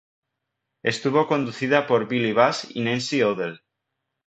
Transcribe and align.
Estuvo 0.81 1.27
conducida 1.27 1.85
por 1.85 2.07
Billy 2.07 2.33
Bush 2.33 2.65
y 2.71 2.81
Nancy 2.81 3.21
O'Dell. 3.21 3.61